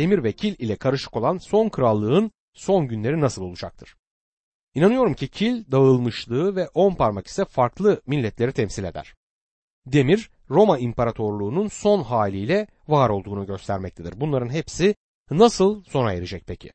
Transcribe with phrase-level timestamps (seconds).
[0.00, 3.96] demir ve kil ile karışık olan son krallığın son günleri nasıl olacaktır?
[4.74, 9.14] İnanıyorum ki kil dağılmışlığı ve on parmak ise farklı milletleri temsil eder.
[9.86, 14.20] Demir Roma İmparatorluğu'nun son haliyle var olduğunu göstermektedir.
[14.20, 14.94] Bunların hepsi
[15.30, 16.72] nasıl sona erecek peki?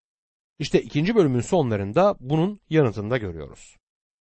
[0.60, 3.76] İşte ikinci bölümün sonlarında bunun yanıtını da görüyoruz.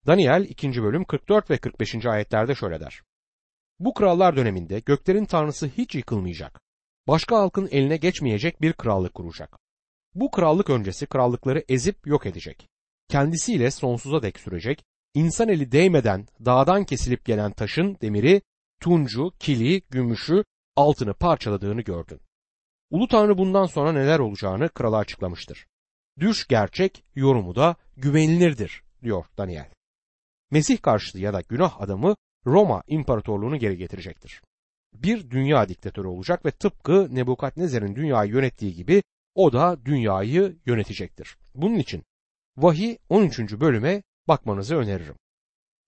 [0.07, 0.83] Daniel 2.
[0.83, 2.05] bölüm 44 ve 45.
[2.05, 3.01] ayetlerde şöyle der.
[3.79, 6.61] Bu krallar döneminde göklerin tanrısı hiç yıkılmayacak.
[7.09, 9.57] Başka halkın eline geçmeyecek bir krallık kuracak.
[10.15, 12.67] Bu krallık öncesi krallıkları ezip yok edecek.
[13.07, 18.41] Kendisiyle sonsuza dek sürecek, insan eli değmeden dağdan kesilip gelen taşın demiri,
[18.81, 20.43] tuncu, kili, gümüşü,
[20.75, 22.21] altını parçaladığını gördün.
[22.89, 25.67] Ulu Tanrı bundan sonra neler olacağını krala açıklamıştır.
[26.19, 29.69] Düş gerçek, yorumu da güvenilirdir, diyor Daniel.
[30.51, 32.15] Mesih karşıtı ya da günah adamı
[32.45, 34.41] Roma İmparatorluğunu geri getirecektir.
[34.93, 39.03] Bir dünya diktatörü olacak ve tıpkı Nebukadnezer'in dünyayı yönettiği gibi
[39.35, 41.37] o da dünyayı yönetecektir.
[41.55, 42.03] Bunun için
[42.57, 43.39] Vahiy 13.
[43.39, 45.15] bölüme bakmanızı öneririm.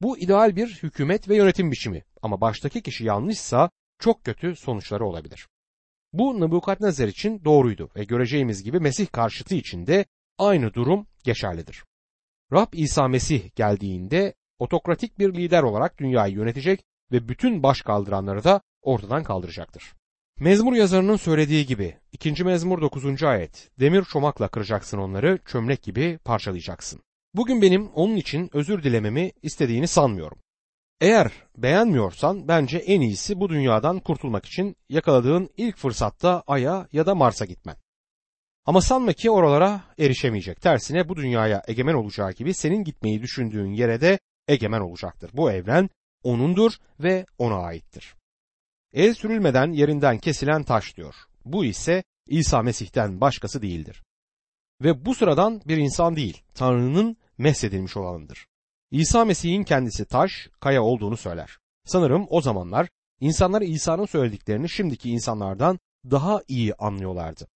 [0.01, 5.47] Bu ideal bir hükümet ve yönetim biçimi ama baştaki kişi yanlışsa çok kötü sonuçları olabilir.
[6.13, 10.05] Bu Nebukadnezar için doğruydu ve göreceğimiz gibi Mesih karşıtı için de
[10.37, 11.83] aynı durum geçerlidir.
[12.53, 18.61] Rab İsa Mesih geldiğinde otokratik bir lider olarak dünyayı yönetecek ve bütün baş kaldıranları da
[18.81, 19.93] ortadan kaldıracaktır.
[20.39, 22.43] Mezmur yazarının söylediği gibi 2.
[22.43, 23.23] mezmur 9.
[23.23, 27.01] ayet demir çomakla kıracaksın onları çömlek gibi parçalayacaksın.
[27.33, 30.37] Bugün benim onun için özür dilememi istediğini sanmıyorum.
[31.01, 37.15] Eğer beğenmiyorsan bence en iyisi bu dünyadan kurtulmak için yakaladığın ilk fırsatta Ay'a ya da
[37.15, 37.75] Mars'a gitmen.
[38.65, 40.61] Ama sanma ki oralara erişemeyecek.
[40.61, 45.31] Tersine bu dünyaya egemen olacağı gibi senin gitmeyi düşündüğün yere de egemen olacaktır.
[45.33, 45.89] Bu evren
[46.23, 48.15] onundur ve ona aittir.
[48.93, 51.15] El sürülmeden yerinden kesilen taş diyor.
[51.45, 54.03] Bu ise İsa Mesih'ten başkası değildir.
[54.81, 58.47] Ve bu sıradan bir insan değil, Tanrı'nın mesedilmiş olanıdır.
[58.91, 61.57] İsa Mesih'in kendisi taş, kaya olduğunu söyler.
[61.85, 65.79] Sanırım o zamanlar insanlar İsa'nın söylediklerini şimdiki insanlardan
[66.11, 67.47] daha iyi anlıyorlardı.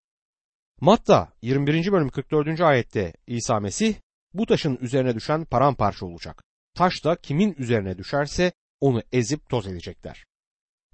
[0.80, 1.92] Matta 21.
[1.92, 2.60] bölüm 44.
[2.60, 3.94] ayette İsa Mesih
[4.34, 6.42] bu taşın üzerine düşen paramparça olacak.
[6.74, 10.26] Taş da kimin üzerine düşerse onu ezip toz edecekler.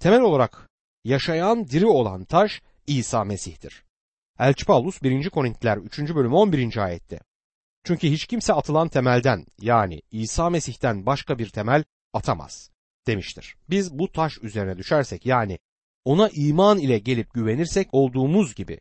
[0.03, 0.69] Temel olarak
[1.03, 3.83] yaşayan diri olan taş İsa Mesih'tir.
[4.39, 5.29] Elçi Paulus 1.
[5.29, 5.99] Korintiler 3.
[5.99, 6.77] bölüm 11.
[6.77, 7.19] ayette.
[7.83, 11.83] Çünkü hiç kimse atılan temelden yani İsa Mesih'ten başka bir temel
[12.13, 12.71] atamaz
[13.07, 13.55] demiştir.
[13.69, 15.59] Biz bu taş üzerine düşersek yani
[16.05, 18.79] ona iman ile gelip güvenirsek olduğumuz gibi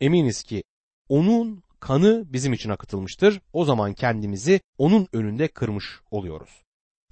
[0.00, 0.64] eminiz ki
[1.08, 3.40] onun kanı bizim için akıtılmıştır.
[3.52, 6.62] O zaman kendimizi onun önünde kırmış oluyoruz.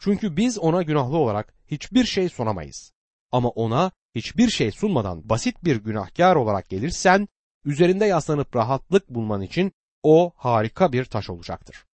[0.00, 2.93] Çünkü biz ona günahlı olarak hiçbir şey sunamayız.
[3.34, 7.28] Ama ona hiçbir şey sunmadan basit bir günahkar olarak gelirsen
[7.64, 9.72] üzerinde yaslanıp rahatlık bulman için
[10.02, 11.84] o harika bir taş olacaktır.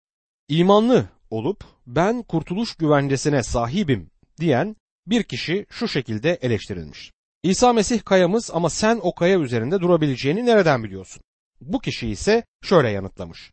[0.48, 7.12] İmanlı olup ben kurtuluş güvencesine sahibim diyen bir kişi şu şekilde eleştirilmiş.
[7.42, 11.22] İsa Mesih kayamız ama sen o kaya üzerinde durabileceğini nereden biliyorsun?
[11.60, 13.52] Bu kişi ise şöyle yanıtlamış.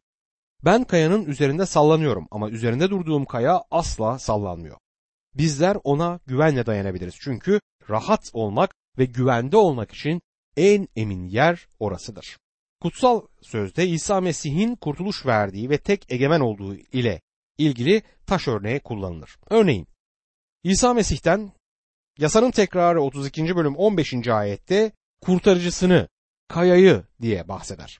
[0.65, 4.77] Ben kayanın üzerinde sallanıyorum ama üzerinde durduğum kaya asla sallanmıyor.
[5.37, 7.59] Bizler ona güvenle dayanabiliriz çünkü
[7.89, 10.21] rahat olmak ve güvende olmak için
[10.57, 12.37] en emin yer orasıdır.
[12.81, 17.21] Kutsal sözde İsa Mesih'in kurtuluş verdiği ve tek egemen olduğu ile
[17.57, 19.37] ilgili taş örneği kullanılır.
[19.49, 19.87] Örneğin
[20.63, 21.51] İsa Mesih'ten
[22.17, 23.55] yasanın tekrarı 32.
[23.55, 24.27] bölüm 15.
[24.27, 26.07] ayette kurtarıcısını,
[26.47, 27.99] kayayı diye bahseder.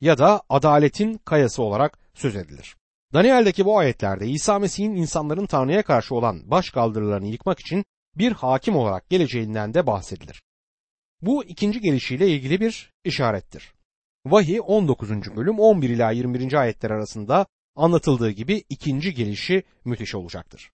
[0.00, 2.76] Ya da adaletin kayası olarak söz edilir.
[3.14, 7.84] Daniel'deki bu ayetlerde İsa Mesih'in insanların Tanrı'ya karşı olan baş kaldırılarını yıkmak için
[8.18, 10.42] bir hakim olarak geleceğinden de bahsedilir.
[11.22, 13.72] Bu ikinci gelişiyle ilgili bir işarettir.
[14.26, 15.10] Vahiy 19.
[15.10, 16.52] bölüm 11 ila 21.
[16.52, 17.46] ayetler arasında
[17.76, 20.70] anlatıldığı gibi ikinci gelişi müthiş olacaktır.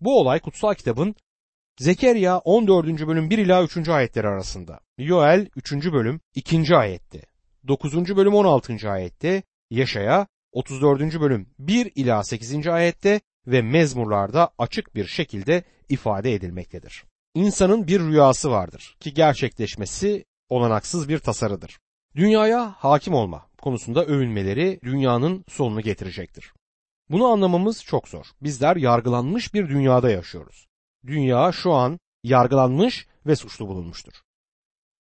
[0.00, 1.14] Bu olay kutsal kitabın
[1.78, 3.06] Zekeriya 14.
[3.06, 3.88] bölüm 1 ila 3.
[3.88, 5.72] ayetleri arasında, Yoel 3.
[5.72, 6.76] bölüm 2.
[6.76, 7.22] ayette,
[7.68, 8.16] 9.
[8.16, 8.90] bölüm 16.
[8.90, 11.20] ayette, Yaşaya 34.
[11.20, 12.66] bölüm 1 ila 8.
[12.66, 17.04] ayette ve mezmurlarda açık bir şekilde ifade edilmektedir.
[17.34, 21.78] İnsanın bir rüyası vardır ki gerçekleşmesi olanaksız bir tasarıdır.
[22.16, 26.52] Dünyaya hakim olma konusunda övünmeleri dünyanın sonunu getirecektir.
[27.10, 28.26] Bunu anlamamız çok zor.
[28.42, 30.66] Bizler yargılanmış bir dünyada yaşıyoruz.
[31.06, 34.12] Dünya şu an yargılanmış ve suçlu bulunmuştur.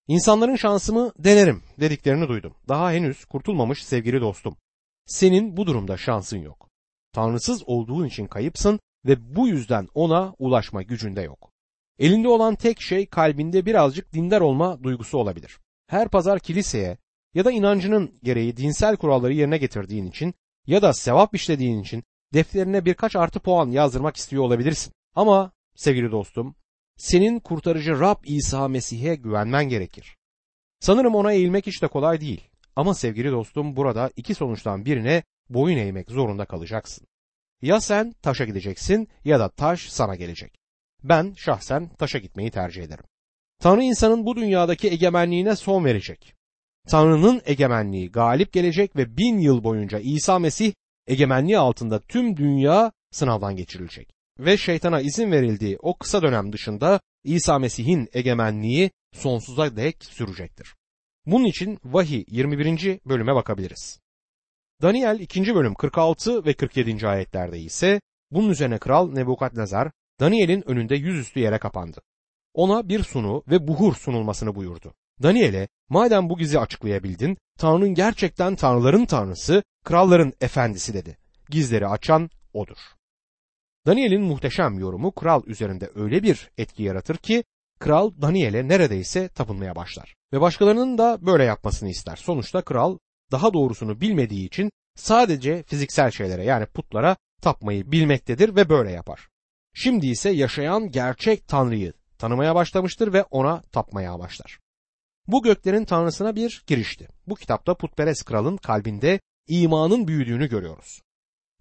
[0.07, 2.55] İnsanların şansımı denerim dediklerini duydum.
[2.67, 4.57] Daha henüz kurtulmamış sevgili dostum.
[5.05, 6.69] Senin bu durumda şansın yok.
[7.11, 11.51] Tanrısız olduğun için kayıpsın ve bu yüzden ona ulaşma gücünde yok.
[11.99, 15.59] Elinde olan tek şey kalbinde birazcık dindar olma duygusu olabilir.
[15.87, 16.97] Her pazar kiliseye
[17.33, 20.33] ya da inancının gereği dinsel kuralları yerine getirdiğin için
[20.67, 22.03] ya da sevap işlediğin için
[22.33, 24.93] defterine birkaç artı puan yazdırmak istiyor olabilirsin.
[25.15, 26.55] Ama sevgili dostum,
[26.97, 30.17] senin kurtarıcı Rab İsa Mesih'e güvenmen gerekir.
[30.79, 32.49] Sanırım ona eğilmek hiç de kolay değil.
[32.75, 37.07] Ama sevgili dostum burada iki sonuçtan birine boyun eğmek zorunda kalacaksın.
[37.61, 40.55] Ya sen taşa gideceksin ya da taş sana gelecek.
[41.03, 43.05] Ben şahsen taşa gitmeyi tercih ederim.
[43.61, 46.35] Tanrı insanın bu dünyadaki egemenliğine son verecek.
[46.87, 50.73] Tanrı'nın egemenliği galip gelecek ve bin yıl boyunca İsa Mesih
[51.07, 54.09] egemenliği altında tüm dünya sınavdan geçirilecek.
[54.39, 60.75] Ve şeytana izin verildiği o kısa dönem dışında İsa Mesih'in egemenliği sonsuza dek sürecektir.
[61.25, 62.99] Bunun için Vahiy 21.
[63.05, 63.99] bölüme bakabiliriz.
[64.81, 65.55] Daniel 2.
[65.55, 67.07] bölüm 46 ve 47.
[67.07, 68.01] ayetlerde ise
[68.31, 72.01] bunun üzerine kral Nebukadnezar Daniel'in önünde yüzüstü yere kapandı.
[72.53, 74.93] Ona bir sunu ve buhur sunulmasını buyurdu.
[75.23, 81.17] Daniel'e madem bu gizi açıklayabildin, Tanrı'nın gerçekten tanrıların tanrısı, kralların efendisi dedi.
[81.49, 82.77] Gizleri açan odur.
[83.87, 87.43] Daniel'in muhteşem yorumu kral üzerinde öyle bir etki yaratır ki
[87.79, 90.15] kral Daniel'e neredeyse tapınmaya başlar.
[90.33, 92.15] Ve başkalarının da böyle yapmasını ister.
[92.15, 92.97] Sonuçta kral
[93.31, 99.27] daha doğrusunu bilmediği için sadece fiziksel şeylere yani putlara tapmayı bilmektedir ve böyle yapar.
[99.73, 104.59] Şimdi ise yaşayan gerçek Tanrı'yı tanımaya başlamıştır ve ona tapmaya başlar.
[105.27, 107.07] Bu göklerin tanrısına bir girişti.
[107.27, 111.01] Bu kitapta putperest kralın kalbinde imanın büyüdüğünü görüyoruz.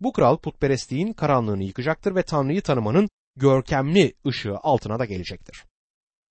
[0.00, 5.64] Bu kral putperestliğin karanlığını yıkacaktır ve Tanrı'yı tanımanın görkemli ışığı altına da gelecektir.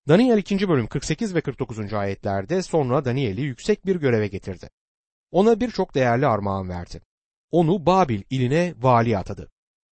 [0.07, 0.69] Daniel 2.
[0.69, 1.93] bölüm 48 ve 49.
[1.93, 4.69] ayetlerde sonra Daniel'i yüksek bir göreve getirdi.
[5.33, 7.01] Ona birçok değerli armağan verdi.
[7.51, 9.51] Onu Babil iline vali atadı.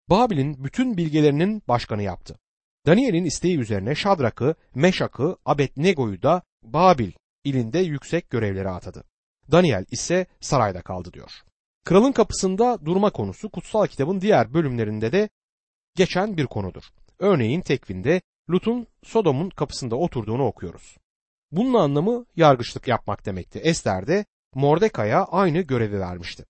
[0.10, 2.40] Babil'in bütün bilgelerinin başkanı yaptı.
[2.86, 7.12] Daniel'in isteği üzerine Şadrak'ı, Meşak'ı, Abednego'yu da Babil
[7.44, 9.04] ilinde yüksek görevlere atadı.
[9.52, 11.32] Daniel ise sarayda kaldı diyor.
[11.86, 15.30] Kralın kapısında durma konusu kutsal kitabın diğer bölümlerinde de
[15.96, 16.84] geçen bir konudur.
[17.20, 20.98] Örneğin tekvinde Lut'un Sodom'un kapısında oturduğunu okuyoruz.
[21.52, 23.60] Bunun anlamı yargıçlık yapmak demekti.
[23.60, 26.46] Ester de Mordekay'a aynı görevi vermişti.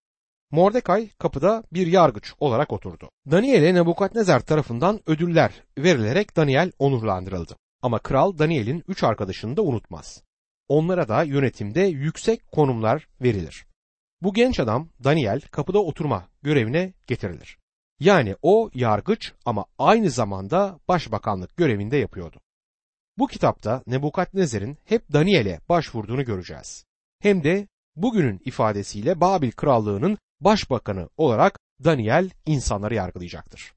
[0.51, 3.10] Mordekay kapıda bir yargıç olarak oturdu.
[3.31, 7.56] Daniel'e Nebukadnezar tarafından ödüller verilerek Daniel onurlandırıldı.
[7.81, 10.24] Ama kral Daniel'in üç arkadaşını da unutmaz.
[10.68, 13.66] Onlara da yönetimde yüksek konumlar verilir.
[14.22, 17.57] Bu genç adam Daniel kapıda oturma görevine getirilir.
[18.00, 22.40] Yani o yargıç ama aynı zamanda başbakanlık görevinde yapıyordu.
[23.18, 26.86] Bu kitapta Nebukadnezar'ın hep Daniel'e başvurduğunu göreceğiz.
[27.19, 27.68] Hem de
[28.01, 33.74] bugünün ifadesiyle Babil krallığının başbakanı olarak Daniel insanları yargılayacaktır.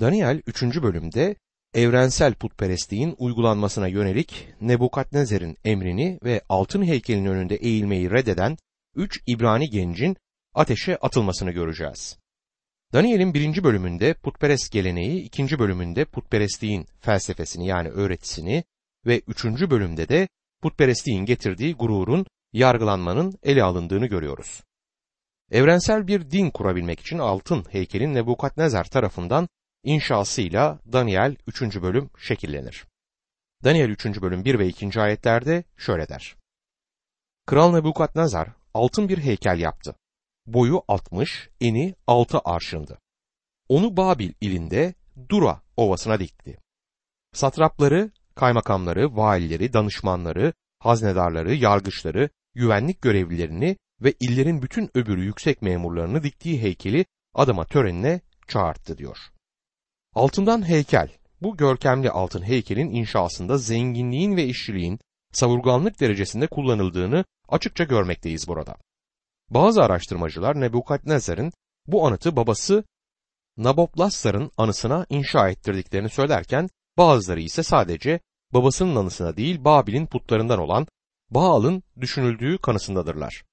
[0.00, 0.62] Daniel 3.
[0.62, 1.36] bölümde
[1.74, 8.56] evrensel putperestliğin uygulanmasına yönelik Nebukadnezar'ın emrini ve altın heykelin önünde eğilmeyi reddeden
[8.96, 10.16] üç İbrani gencin
[10.54, 12.18] ateşe atılmasını göreceğiz.
[12.92, 18.64] Daniel'in birinci bölümünde putperest geleneği, ikinci bölümünde putperestliğin felsefesini yani öğretisini
[19.06, 20.28] ve üçüncü bölümde de
[20.62, 24.62] putperestliğin getirdiği gururun, yargılanmanın ele alındığını görüyoruz.
[25.50, 29.48] Evrensel bir din kurabilmek için altın heykelin Nebukadnezar tarafından
[29.82, 31.62] inşasıyla Daniel 3.
[31.62, 32.86] bölüm şekillenir.
[33.64, 34.06] Daniel 3.
[34.06, 35.00] bölüm 1 ve 2.
[35.00, 36.36] ayetlerde şöyle der.
[37.46, 39.94] Kral Nebukadnezar altın bir heykel yaptı.
[40.46, 42.98] Boyu 60, eni 6 arşındı.
[43.68, 44.94] Onu Babil ilinde
[45.28, 46.58] Dura ovasına dikti.
[47.32, 56.62] Satrapları, kaymakamları, valileri, danışmanları, haznedarları, yargıçları, güvenlik görevlilerini ve illerin bütün öbürü yüksek memurlarını diktiği
[56.62, 59.18] heykeli adama törenine çağırttı diyor.
[60.14, 61.08] Altından heykel,
[61.42, 64.98] bu görkemli altın heykelin inşasında zenginliğin ve işçiliğin
[65.32, 68.76] savurganlık derecesinde kullanıldığını açıkça görmekteyiz burada.
[69.50, 71.52] Bazı araştırmacılar Nebukadnezar'ın
[71.86, 72.84] bu anıtı babası
[73.56, 78.20] Nabopolassar'ın anısına inşa ettirdiklerini söylerken bazıları ise sadece
[78.54, 80.86] babasının anısına değil Babil'in putlarından olan
[81.30, 83.44] Baal'ın düşünüldüğü kanısındadırlar.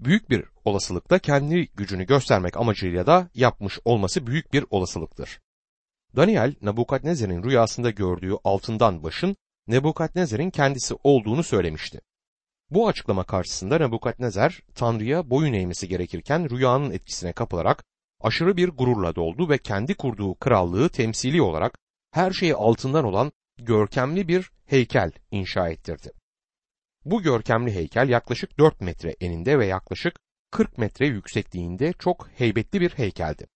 [0.00, 5.40] Büyük bir olasılıkla kendi gücünü göstermek amacıyla da yapmış olması büyük bir olasılıktır.
[6.16, 12.00] Daniel, Nebukadnezar'ın rüyasında gördüğü altından başın Nebukadnezar'ın kendisi olduğunu söylemişti.
[12.70, 17.84] Bu açıklama karşısında Nebukadnezar Tanrı'ya boyun eğmesi gerekirken rüyanın etkisine kapılarak
[18.20, 21.78] aşırı bir gururla doldu ve kendi kurduğu krallığı temsili olarak
[22.10, 26.23] her şeyi altından olan görkemli bir heykel inşa ettirdi.
[27.04, 30.16] Bu görkemli heykel yaklaşık 4 metre eninde ve yaklaşık
[30.50, 33.46] 40 metre yüksekliğinde çok heybetli bir heykeldi.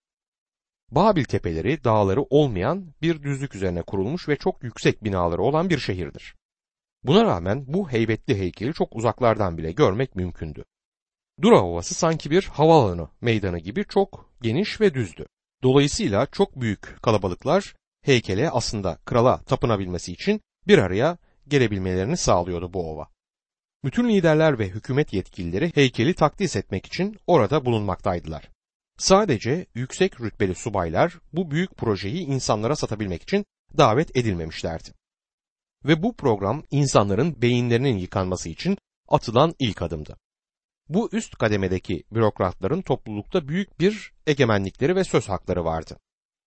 [0.91, 6.35] Babil tepeleri dağları olmayan bir düzlük üzerine kurulmuş ve çok yüksek binaları olan bir şehirdir.
[7.03, 10.65] Buna rağmen bu heybetli heykeli çok uzaklardan bile görmek mümkündü.
[11.43, 15.27] Dura Ovası sanki bir havaalanı meydanı gibi çok geniş ve düzdü.
[15.63, 23.09] Dolayısıyla çok büyük kalabalıklar heykele aslında krala tapınabilmesi için bir araya gelebilmelerini sağlıyordu bu ova.
[23.85, 28.51] Bütün liderler ve hükümet yetkilileri heykeli takdis etmek için orada bulunmaktaydılar.
[28.99, 34.89] Sadece yüksek rütbeli subaylar bu büyük projeyi insanlara satabilmek için davet edilmemişlerdi.
[35.85, 40.19] Ve bu program insanların beyinlerinin yıkanması için atılan ilk adımdı.
[40.89, 45.99] Bu üst kademedeki bürokratların toplulukta büyük bir egemenlikleri ve söz hakları vardı.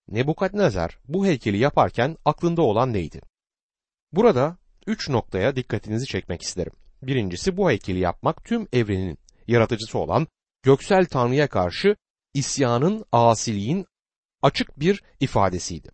[0.07, 3.21] Nebukadnezar bu heykeli yaparken aklında olan neydi?
[4.11, 4.57] Burada
[4.87, 6.73] üç noktaya dikkatinizi çekmek isterim.
[7.03, 9.17] Birincisi bu heykeli yapmak tüm evrenin
[9.47, 10.27] yaratıcısı olan
[10.63, 11.95] göksel Tanrı'ya karşı
[12.33, 13.85] isyanın, asiliğin
[14.41, 15.91] açık bir ifadesiydi.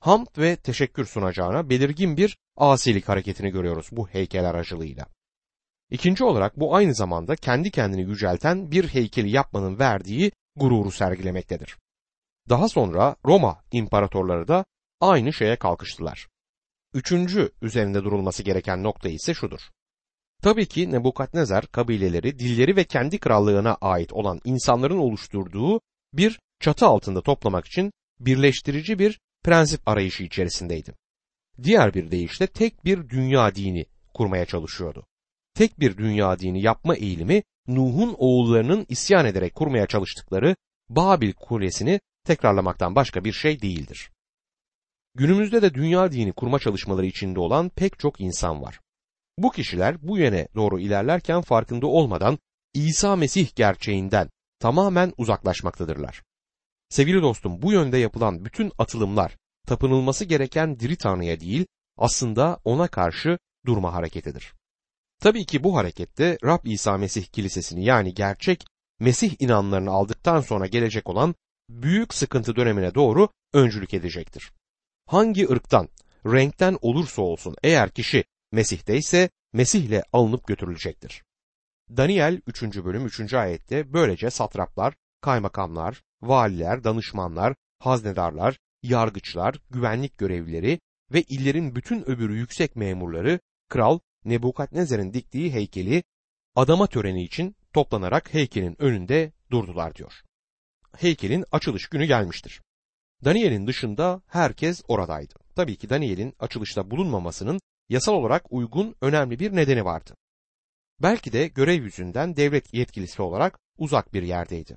[0.00, 5.06] Hamd ve teşekkür sunacağına belirgin bir asilik hareketini görüyoruz bu heykel aracılığıyla.
[5.90, 11.78] İkinci olarak bu aynı zamanda kendi kendini yücelten bir heykeli yapmanın verdiği gururu sergilemektedir.
[12.48, 14.64] Daha sonra Roma imparatorları da
[15.00, 16.28] aynı şeye kalkıştılar.
[16.94, 19.60] Üçüncü üzerinde durulması gereken nokta ise şudur.
[20.42, 25.80] Tabii ki Nebukadnezar kabileleri, dilleri ve kendi krallığına ait olan insanların oluşturduğu
[26.12, 30.94] bir çatı altında toplamak için birleştirici bir prensip arayışı içerisindeydi.
[31.62, 35.06] Diğer bir deyişle tek bir dünya dini kurmaya çalışıyordu.
[35.54, 40.56] Tek bir dünya dini yapma eğilimi Nuh'un oğullarının isyan ederek kurmaya çalıştıkları
[40.88, 44.10] Babil kulesini tekrarlamaktan başka bir şey değildir.
[45.14, 48.80] Günümüzde de dünya dini kurma çalışmaları içinde olan pek çok insan var.
[49.38, 52.38] Bu kişiler bu yöne doğru ilerlerken farkında olmadan
[52.74, 56.22] İsa Mesih gerçeğinden tamamen uzaklaşmaktadırlar.
[56.88, 61.66] Sevgili dostum bu yönde yapılan bütün atılımlar tapınılması gereken diri Tanrı'ya değil
[61.98, 64.54] aslında ona karşı durma hareketidir.
[65.20, 68.64] Tabii ki bu harekette Rab İsa Mesih Kilisesini yani gerçek
[69.00, 71.34] Mesih inanlarını aldıktan sonra gelecek olan
[71.68, 74.52] büyük sıkıntı dönemine doğru öncülük edecektir.
[75.06, 75.88] Hangi ırktan,
[76.26, 81.22] renkten olursa olsun eğer kişi Mesih'te ise Mesih'le alınıp götürülecektir.
[81.96, 82.62] Daniel 3.
[82.62, 83.34] bölüm 3.
[83.34, 90.80] ayette böylece satraplar, kaymakamlar, valiler, danışmanlar, haznedarlar, yargıçlar, güvenlik görevlileri
[91.12, 96.02] ve illerin bütün öbürü yüksek memurları kral Nebukadnezar'ın diktiği heykeli
[96.54, 100.12] adama töreni için toplanarak heykelin önünde durdular diyor.
[100.96, 102.62] Heykelin açılış günü gelmiştir.
[103.24, 105.34] Daniel'in dışında herkes oradaydı.
[105.56, 110.16] Tabii ki Daniel'in açılışta bulunmamasının yasal olarak uygun önemli bir nedeni vardı.
[111.02, 114.76] Belki de görev yüzünden devlet yetkilisi olarak uzak bir yerdeydi.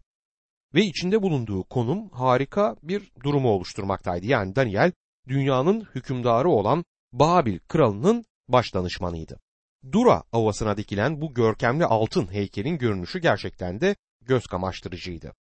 [0.76, 4.26] Ve içinde bulunduğu konum harika bir durumu oluşturmaktaydı.
[4.26, 4.92] Yani Daniel
[5.28, 9.40] dünyanın hükümdarı olan Babil kralının baş danışmanıydı.
[9.92, 15.34] Dura ovasına dikilen bu görkemli altın heykelin görünüşü gerçekten de göz kamaştırıcıydı.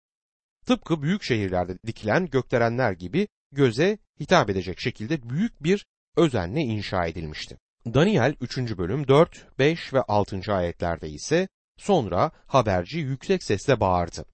[0.67, 7.59] Tıpkı büyük şehirlerde dikilen gökdelenler gibi göze hitap edecek şekilde büyük bir özenle inşa edilmişti.
[7.87, 8.59] Daniel 3.
[8.59, 10.55] bölüm 4, 5 ve 6.
[10.55, 14.25] ayetlerde ise sonra haberci yüksek sesle bağırdı.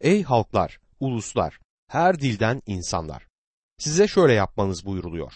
[0.00, 1.58] Ey halklar, uluslar,
[1.88, 3.26] her dilden insanlar!
[3.78, 5.32] Size şöyle yapmanız buyuruluyor.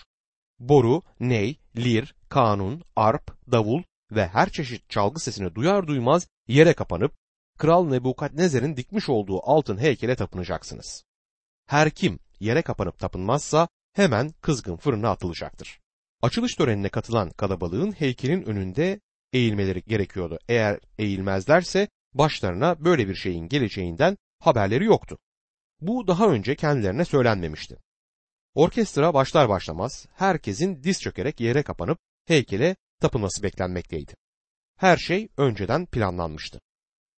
[0.59, 7.13] Boru, ney, lir, kanun, arp, davul ve her çeşit çalgı sesini duyar duymaz yere kapanıp
[7.59, 11.05] Kral Nebukadnezer'in dikmiş olduğu altın heykele tapınacaksınız.
[11.67, 15.81] Her kim yere kapanıp tapınmazsa hemen kızgın fırına atılacaktır.
[16.23, 19.01] Açılış törenine katılan kalabalığın heykelin önünde
[19.33, 20.39] eğilmeleri gerekiyordu.
[20.49, 25.19] Eğer eğilmezlerse başlarına böyle bir şeyin geleceğinden haberleri yoktu.
[25.81, 27.79] Bu daha önce kendilerine söylenmemişti.
[28.55, 34.15] Orkestra başlar başlamaz herkesin diz çökerek yere kapanıp heykele tapınması beklenmekteydi.
[34.77, 36.61] Her şey önceden planlanmıştı.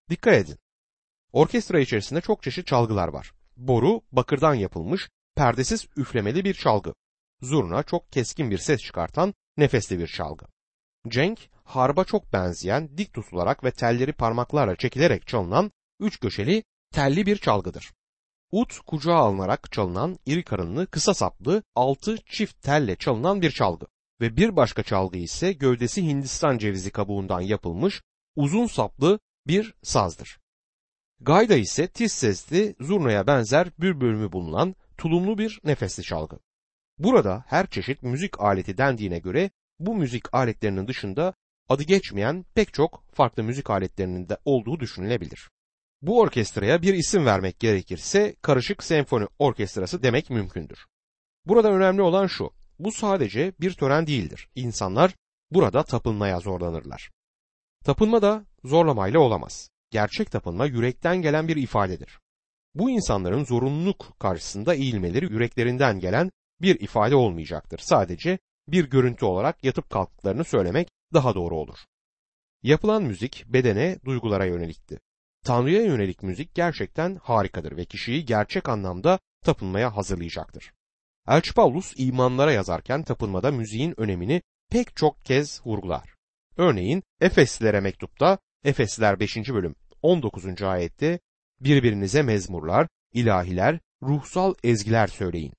[0.09, 0.57] Dikkat edin.
[1.31, 3.31] Orkestra içerisinde çok çeşit çalgılar var.
[3.57, 6.93] Boru bakırdan yapılmış, perdesiz üflemeli bir çalgı.
[7.41, 10.45] Zurna çok keskin bir ses çıkartan nefesli bir çalgı.
[11.07, 17.37] Cenk, harba çok benzeyen, dik tutularak ve telleri parmaklarla çekilerek çalınan üç köşeli telli bir
[17.37, 17.93] çalgıdır.
[18.51, 23.85] Ut kucağa alınarak çalınan iri karınlı, kısa saplı, altı çift telle çalınan bir çalgı
[24.21, 28.01] ve bir başka çalgı ise gövdesi Hindistan cevizi kabuğundan yapılmış
[28.35, 30.39] uzun saplı bir sazdır.
[31.21, 36.39] Gayda ise tiz sesli zurnaya benzer bir bölümü bulunan tulumlu bir nefesli çalgı.
[36.97, 41.33] Burada her çeşit müzik aleti dendiğine göre bu müzik aletlerinin dışında
[41.69, 45.49] adı geçmeyen pek çok farklı müzik aletlerinin de olduğu düşünülebilir.
[46.01, 50.85] Bu orkestraya bir isim vermek gerekirse karışık senfoni orkestrası demek mümkündür.
[51.45, 54.49] Burada önemli olan şu, bu sadece bir tören değildir.
[54.55, 55.15] İnsanlar
[55.51, 57.11] burada tapınmaya zorlanırlar.
[57.85, 59.69] Tapınma da zorlamayla olamaz.
[59.91, 62.22] Gerçek tapınma yürekten gelen bir ifadedir.
[62.75, 67.79] Bu insanların zorunluluk karşısında eğilmeleri yüreklerinden gelen bir ifade olmayacaktır.
[67.79, 71.77] Sadece bir görüntü olarak yatıp kalktıklarını söylemek daha doğru olur.
[72.63, 74.99] Yapılan müzik bedene, duygulara yönelikti.
[75.45, 80.73] Tanrı'ya yönelik müzik gerçekten harikadır ve kişiyi gerçek anlamda tapınmaya hazırlayacaktır.
[81.27, 86.13] Elçi Paulus imanlara yazarken tapınmada müziğin önemini pek çok kez vurgular.
[86.57, 89.37] Örneğin Efeslilere mektupta Efesliler 5.
[89.37, 90.61] bölüm 19.
[90.61, 91.19] ayette
[91.63, 95.53] birbirinize mezmurlar, ilahiler, ruhsal ezgiler söyleyin.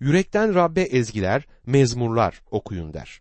[0.00, 3.20] Yürekten Rabbe ezgiler, mezmurlar okuyun der.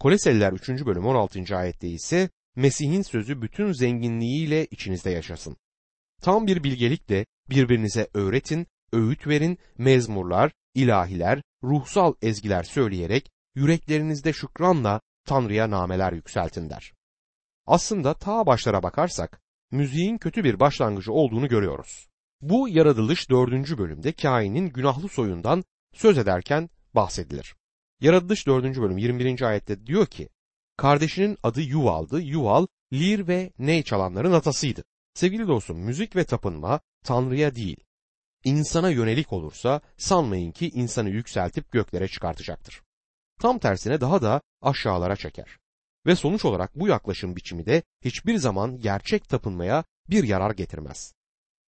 [0.00, 0.68] Koleseliler 3.
[0.68, 1.56] bölüm 16.
[1.56, 5.56] ayette ise Mesih'in sözü bütün zenginliğiyle içinizde yaşasın.
[6.22, 15.70] Tam bir bilgelikle birbirinize öğretin, öğüt verin, mezmurlar, ilahiler, ruhsal ezgiler söyleyerek yüreklerinizde şükranla Tanrı'ya
[15.70, 16.92] nameler yükseltin der.
[17.66, 19.40] Aslında ta başlara bakarsak
[19.70, 22.08] müziğin kötü bir başlangıcı olduğunu görüyoruz.
[22.40, 27.54] Bu yaratılış dördüncü bölümde kainin günahlı soyundan söz ederken bahsedilir.
[28.00, 28.64] Yaratılış 4.
[28.64, 29.42] bölüm 21.
[29.42, 30.28] ayette diyor ki,
[30.76, 32.20] kardeşinin adı Yuval'dı.
[32.20, 34.84] Yuval, lir ve ney çalanların atasıydı.
[35.14, 37.76] Sevgili dostum, müzik ve tapınma Tanrı'ya değil,
[38.44, 42.82] insana yönelik olursa sanmayın ki insanı yükseltip göklere çıkartacaktır.
[43.40, 45.58] Tam tersine daha da aşağılara çeker.
[46.06, 51.14] Ve sonuç olarak bu yaklaşım biçimi de hiçbir zaman gerçek tapınmaya bir yarar getirmez.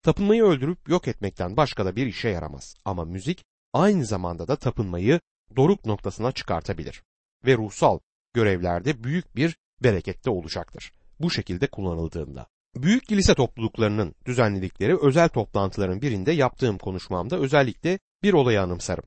[0.02, 2.74] Tapınmayı öldürüp yok etmekten başka da bir işe yaramaz.
[2.84, 5.20] Ama müzik aynı zamanda da tapınmayı
[5.56, 7.02] doruk noktasına çıkartabilir
[7.46, 7.98] ve ruhsal
[8.34, 10.92] görevlerde büyük bir berekette olacaktır.
[11.20, 12.46] Bu şekilde kullanıldığında.
[12.76, 19.04] Büyük kilise topluluklarının düzenledikleri özel toplantıların birinde yaptığım konuşmamda özellikle bir olayı anımsarım.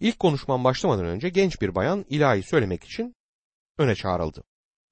[0.00, 3.14] İlk konuşmam başlamadan önce genç bir bayan ilahi söylemek için
[3.80, 4.42] öne çağrıldı.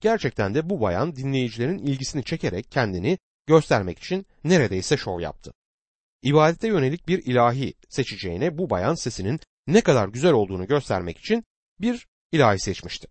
[0.00, 5.52] Gerçekten de bu bayan dinleyicilerin ilgisini çekerek kendini göstermek için neredeyse şov yaptı.
[6.22, 11.44] İbadete yönelik bir ilahi seçeceğine bu bayan sesinin ne kadar güzel olduğunu göstermek için
[11.80, 13.08] bir ilahi seçmişti.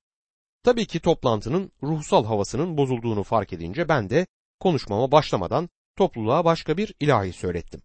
[0.63, 4.27] Tabii ki toplantının ruhsal havasının bozulduğunu fark edince ben de
[4.59, 7.81] konuşmama başlamadan topluluğa başka bir ilahi söylettim.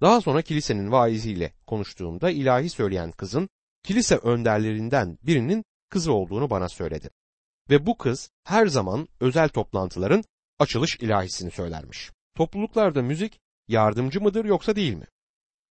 [0.00, 3.48] Daha sonra kilisenin vaiziyle konuştuğumda ilahi söyleyen kızın
[3.82, 7.10] kilise önderlerinden birinin kızı olduğunu bana söyledi.
[7.70, 10.24] Ve bu kız her zaman özel toplantıların
[10.58, 12.10] açılış ilahisini söylermiş.
[12.36, 15.06] Topluluklarda müzik yardımcı mıdır yoksa değil mi?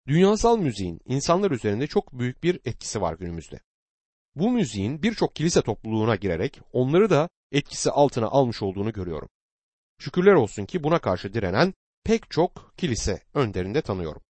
[0.06, 3.60] Dünyasal müziğin insanlar üzerinde çok büyük bir etkisi var günümüzde.
[4.34, 9.28] Bu müziğin birçok kilise topluluğuna girerek onları da etkisi altına almış olduğunu görüyorum.
[9.98, 11.74] Şükürler olsun ki buna karşı direnen
[12.04, 14.22] pek çok kilise önderinde tanıyorum.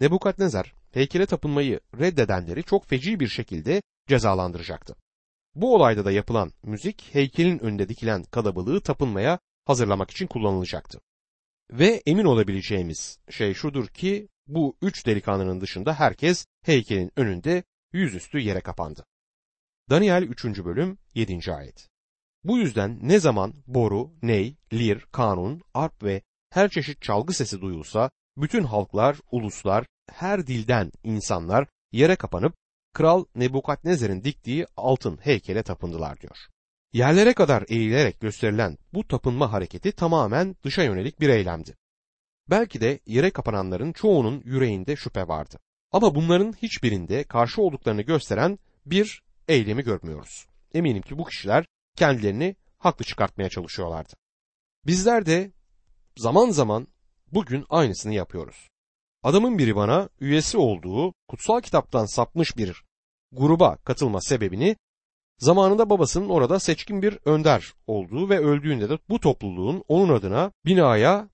[0.00, 4.96] Nebukadnezar heykele tapınmayı reddedenleri çok feci bir şekilde cezalandıracaktı.
[5.54, 11.00] Bu olayda da yapılan müzik heykelin önünde dikilen kalabalığı tapınmaya hazırlamak için kullanılacaktı.
[11.70, 18.60] Ve emin olabileceğimiz şey şudur ki bu üç delikanlının dışında herkes heykelin önünde yüzüstü yere
[18.60, 19.06] kapandı.
[19.90, 20.44] Daniel 3.
[20.44, 21.52] bölüm 7.
[21.52, 21.88] ayet.
[22.44, 28.10] Bu yüzden ne zaman boru, ney, lir, kanun, arp ve her çeşit çalgı sesi duyulsa
[28.36, 32.54] bütün halklar, uluslar, her dilden insanlar yere kapanıp
[32.92, 36.36] Kral Nebukadnezar'ın diktiği altın heykele tapındılar diyor.
[36.92, 41.76] Yerlere kadar eğilerek gösterilen bu tapınma hareketi tamamen dışa yönelik bir eylemdi.
[42.50, 45.58] Belki de yere kapananların çoğunun yüreğinde şüphe vardı.
[45.92, 50.46] Ama bunların hiçbirinde karşı olduklarını gösteren bir eylemi görmüyoruz.
[50.74, 54.12] Eminim ki bu kişiler kendilerini haklı çıkartmaya çalışıyorlardı.
[54.86, 55.52] Bizler de
[56.16, 56.88] zaman zaman
[57.32, 58.68] bugün aynısını yapıyoruz.
[59.22, 62.84] Adamın biri bana üyesi olduğu kutsal kitaptan sapmış bir
[63.32, 64.76] gruba katılma sebebini
[65.38, 71.28] zamanında babasının orada seçkin bir önder olduğu ve öldüğünde de bu topluluğun onun adına binaya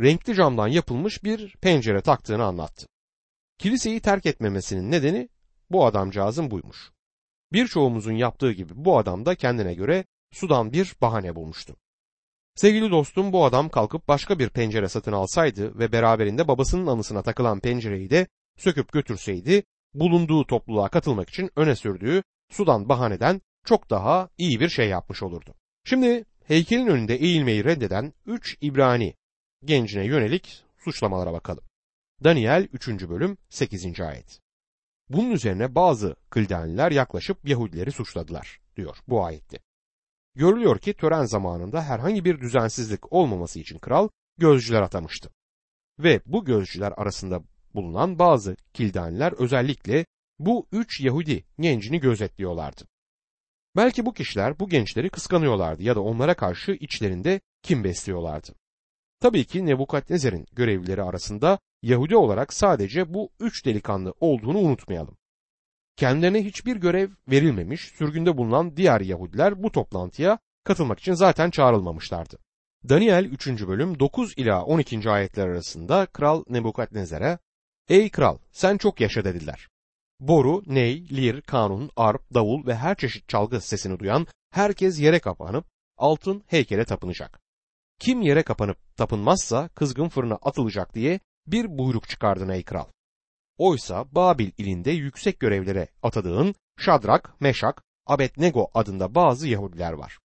[0.00, 2.86] renkli camdan yapılmış bir pencere taktığını anlattı.
[3.58, 5.28] Kiliseyi terk etmemesinin nedeni
[5.70, 6.90] bu adamcağızın buymuş.
[7.52, 11.76] Birçoğumuzun yaptığı gibi bu adam da kendine göre sudan bir bahane bulmuştu.
[12.60, 17.60] Sevgili dostum bu adam kalkıp başka bir pencere satın alsaydı ve beraberinde babasının anısına takılan
[17.60, 18.26] pencereyi de
[18.58, 19.62] söküp götürseydi
[19.94, 25.54] bulunduğu topluluğa katılmak için öne sürdüğü sudan bahaneden çok daha iyi bir şey yapmış olurdu.
[25.84, 29.14] Şimdi heykelin önünde eğilmeyi reddeden 3 İbrani
[29.64, 31.64] gencine yönelik suçlamalara bakalım.
[32.24, 32.88] Daniel 3.
[32.88, 34.00] bölüm 8.
[34.00, 34.40] ayet.
[35.08, 39.58] Bunun üzerine bazı Kıldaniler yaklaşıp Yahudileri suçladılar diyor bu ayette.
[40.34, 45.30] Görülüyor ki tören zamanında herhangi bir düzensizlik olmaması için kral gözcüler atamıştı.
[45.98, 47.42] Ve bu gözcüler arasında
[47.74, 50.06] bulunan bazı Kildaniler özellikle
[50.38, 52.84] bu üç Yahudi gencini gözetliyorlardı.
[53.76, 58.54] Belki bu kişiler bu gençleri kıskanıyorlardı ya da onlara karşı içlerinde kim besliyorlardı.
[59.20, 65.16] Tabii ki Nebukadnezar'ın görevlileri arasında Yahudi olarak sadece bu üç delikanlı olduğunu unutmayalım.
[66.00, 72.38] Kendilerine hiçbir görev verilmemiş, sürgünde bulunan diğer Yahudiler bu toplantıya katılmak için zaten çağrılmamışlardı.
[72.88, 73.46] Daniel 3.
[73.46, 75.10] bölüm 9 ila 12.
[75.10, 77.38] ayetler arasında Kral Nebukadnezar'a
[77.88, 79.68] Ey kral sen çok yaşa dediler.
[80.20, 85.64] Boru, ney, lir, kanun, arp, davul ve her çeşit çalgı sesini duyan herkes yere kapanıp
[85.96, 87.40] altın heykele tapınacak.
[87.98, 92.86] Kim yere kapanıp tapınmazsa kızgın fırına atılacak diye bir buyruk çıkardın ey kral.
[93.60, 100.18] Oysa Babil ilinde yüksek görevlere atadığın Şadrak, Meşak, Abednego adında bazı Yahudiler var.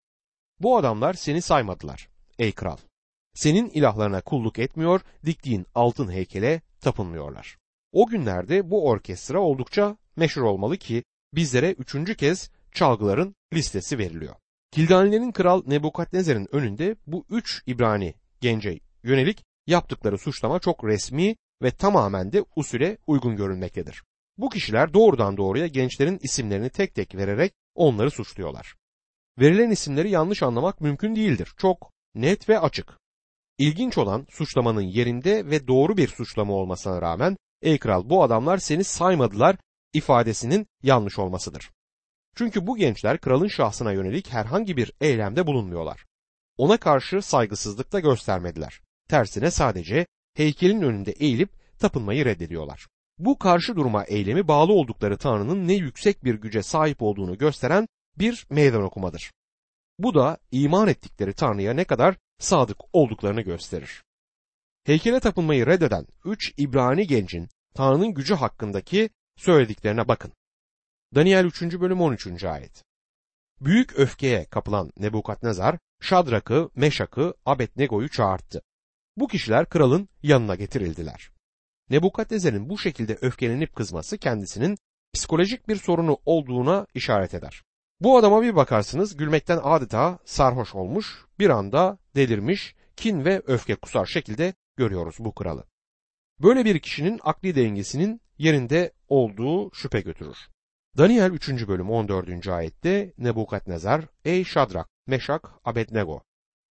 [0.60, 2.78] Bu adamlar seni saymadılar ey kral.
[3.34, 7.58] Senin ilahlarına kulluk etmiyor, diktiğin altın heykele tapınmıyorlar.
[7.91, 14.36] O günlerde bu orkestra oldukça meşhur olmalı ki bizlere üçüncü kez çalgıların listesi veriliyor.
[14.71, 22.32] Kildanilerin kral Nebukadnezar'ın önünde bu üç İbrani gence yönelik yaptıkları suçlama çok resmi ve tamamen
[22.32, 24.04] de usule uygun görünmektedir.
[24.38, 28.76] Bu kişiler doğrudan doğruya gençlerin isimlerini tek tek vererek onları suçluyorlar.
[29.39, 31.54] Verilen isimleri yanlış anlamak mümkün değildir.
[31.58, 33.00] Çok net ve açık.
[33.58, 38.84] İlginç olan suçlamanın yerinde ve doğru bir suçlama olmasına rağmen ey kral bu adamlar seni
[38.84, 39.56] saymadılar
[39.94, 41.72] ifadesinin yanlış olmasıdır.
[42.36, 46.06] Çünkü bu gençler kralın şahsına yönelik herhangi bir eylemde bulunmuyorlar.
[46.58, 48.82] Ona karşı saygısızlık da göstermediler.
[49.10, 52.88] Tersine sadece heykelin önünde eğilip tapınmayı reddediyorlar.
[53.17, 58.48] Bu karşı duruma eylemi bağlı oldukları Tanrı'nın ne yüksek bir güce sahip olduğunu gösteren bir
[58.50, 59.32] meydan okumadır.
[60.00, 64.04] Bu da iman ettikleri Tanrı'ya ne kadar sadık olduklarını gösterir.
[64.84, 70.32] Heykele tapınmayı reddeden üç İbrani gencin Tanrı'nın gücü hakkındaki söylediklerine bakın.
[71.15, 71.62] Daniel 3.
[71.62, 72.43] bölüm 13.
[72.43, 72.84] ayet.
[73.62, 78.62] Büyük öfkeye kapılan Nebukadnezar, Şadrak'ı, Meşak'ı, Abednego'yu çağırttı.
[79.17, 81.32] Bu kişiler kralın yanına getirildiler.
[81.89, 84.78] Nebukadnezar'ın bu şekilde öfkelenip kızması kendisinin
[85.13, 87.63] psikolojik bir sorunu olduğuna işaret eder.
[87.99, 94.06] Bu adama bir bakarsınız gülmekten adeta sarhoş olmuş, bir anda delirmiş, kin ve öfke kusar
[94.06, 95.63] şekilde görüyoruz bu kralı.
[96.41, 100.38] Böyle bir kişinin akli dengesinin yerinde olduğu şüphe götürür.
[100.97, 101.67] Daniel 3.
[101.67, 102.47] bölüm 14.
[102.47, 106.21] ayette Nebukadnezar, Ey Şadrak, Meşak, Abednego,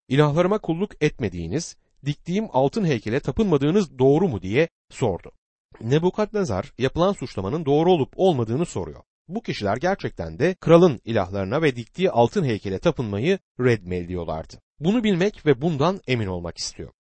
[0.09, 1.77] ilahlarıma kulluk etmediğiniz,
[2.07, 5.33] diktiğim altın heykele tapınmadığınız doğru mu diye sordu.
[5.81, 9.03] Nebukadnezar yapılan suçlamanın doğru olup olmadığını soruyor.
[9.29, 14.55] Bu kişiler gerçekten de kralın ilahlarına ve diktiği altın heykele tapınmayı reddmediyorlardı.
[14.81, 16.91] Bunu bilmek ve bundan emin olmak istiyor.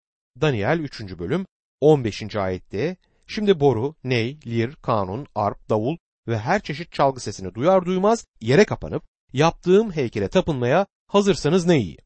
[0.40, 1.18] Daniel 3.
[1.18, 1.46] bölüm
[1.80, 2.36] 15.
[2.36, 5.96] ayette Şimdi boru, ney, lir, kanun, arp, davul
[6.28, 11.98] ve her çeşit çalgı sesini duyar duymaz yere kapanıp yaptığım heykele tapınmaya hazırsanız ne iyi.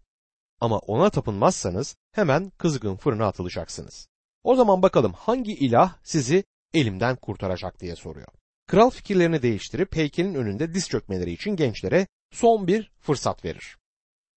[0.60, 4.08] Ama ona tapınmazsanız hemen kızgın fırına atılacaksınız.
[4.44, 6.44] O zaman bakalım hangi ilah sizi
[6.74, 8.28] elimden kurtaracak diye soruyor.
[8.66, 13.76] Kral fikirlerini değiştirip heykelin önünde diz çökmeleri için gençlere son bir fırsat verir.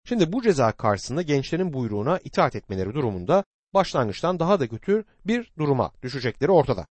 [0.06, 5.92] Şimdi bu ceza karşısında gençlerin buyruğuna itaat etmeleri durumunda başlangıçtan daha da kötü bir duruma
[6.04, 6.86] düşecekleri ortada.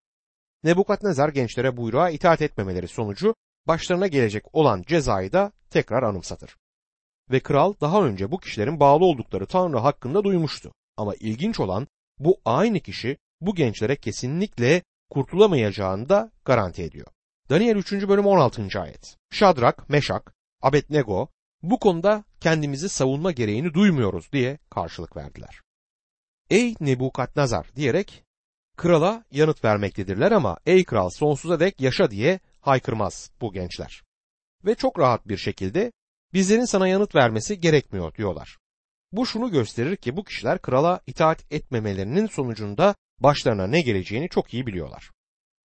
[0.63, 3.35] Nebukadnezar gençlere buyruğa itaat etmemeleri sonucu
[3.67, 6.57] başlarına gelecek olan cezayı da tekrar anımsatır.
[7.31, 10.71] Ve kral daha önce bu kişilerin bağlı oldukları Tanrı hakkında duymuştu.
[10.97, 11.87] Ama ilginç olan
[12.19, 17.07] bu aynı kişi bu gençlere kesinlikle kurtulamayacağını da garanti ediyor.
[17.49, 17.91] Daniel 3.
[17.91, 18.81] bölüm 16.
[18.81, 19.17] ayet.
[19.31, 21.27] Şadrak, Meşak, Abednego
[21.61, 25.61] bu konuda kendimizi savunma gereğini duymuyoruz diye karşılık verdiler.
[26.49, 28.23] Ey Nebukadnezar diyerek
[28.77, 34.03] krala yanıt vermektedirler ama ey kral sonsuza dek yaşa diye haykırmaz bu gençler.
[34.65, 35.91] Ve çok rahat bir şekilde
[36.33, 38.57] bizlerin sana yanıt vermesi gerekmiyor diyorlar.
[39.11, 44.67] Bu şunu gösterir ki bu kişiler krala itaat etmemelerinin sonucunda başlarına ne geleceğini çok iyi
[44.67, 45.11] biliyorlar.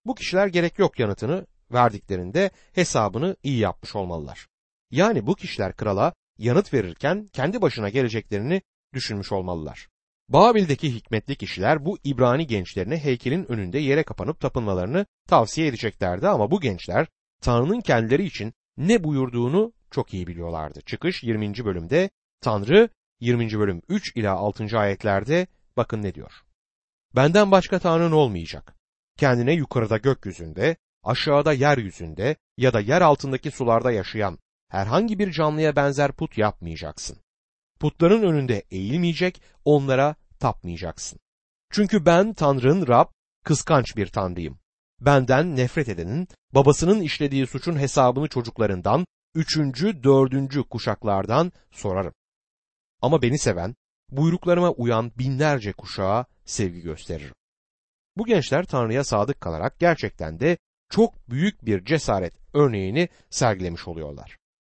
[0.05, 4.47] Bu kişiler gerek yok yanıtını verdiklerinde hesabını iyi yapmış olmalılar.
[4.91, 8.61] Yani bu kişiler krala yanıt verirken kendi başına geleceklerini
[8.93, 9.87] düşünmüş olmalılar.
[10.29, 16.61] Babil'deki hikmetli kişiler bu İbrani gençlerine heykelin önünde yere kapanıp tapınmalarını tavsiye edeceklerdi ama bu
[16.61, 17.07] gençler
[17.41, 20.81] Tanrı'nın kendileri için ne buyurduğunu çok iyi biliyorlardı.
[20.81, 21.65] Çıkış 20.
[21.65, 22.09] bölümde
[22.41, 23.59] Tanrı 20.
[23.59, 24.79] bölüm 3 ila 6.
[24.79, 26.31] ayetlerde bakın ne diyor.
[27.15, 28.75] Benden başka Tanrın olmayacak.
[29.17, 36.11] Kendine yukarıda gökyüzünde, aşağıda yeryüzünde ya da yer altındaki sularda yaşayan herhangi bir canlıya benzer
[36.11, 37.17] put yapmayacaksın.
[37.79, 41.19] Putların önünde eğilmeyecek, onlara tapmayacaksın.
[41.71, 43.07] Çünkü ben Tanrı'nın Rab,
[43.43, 44.59] kıskanç bir tanrıyım.
[45.01, 49.05] Benden nefret edenin, babasının işlediği suçun hesabını çocuklarından,
[49.35, 52.13] üçüncü, dördüncü kuşaklardan sorarım.
[53.01, 53.75] Ama beni seven,
[54.11, 57.33] buyruklarıma uyan binlerce kuşağa sevgi gösteririm.
[58.17, 60.57] Bu gençler Tanrı'ya sadık kalarak gerçekten de
[60.89, 64.37] çok büyük bir cesaret örneğini sergilemiş oluyorlar.